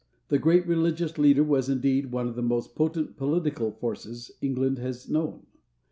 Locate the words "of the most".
2.27-2.73